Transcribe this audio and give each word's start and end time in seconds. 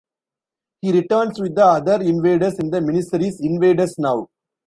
He 0.81 0.91
returns 0.91 1.39
with 1.39 1.53
the 1.53 1.63
other 1.63 2.01
Invaders 2.01 2.57
in 2.57 2.71
the 2.71 2.79
miniseries 2.79 3.35
Invaders 3.39 3.99
Now! 3.99 4.29